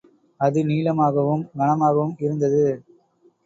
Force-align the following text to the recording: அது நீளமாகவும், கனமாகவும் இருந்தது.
அது 0.39 0.59
நீளமாகவும், 0.65 1.43
கனமாகவும் 1.57 2.17
இருந்தது. 2.19 2.65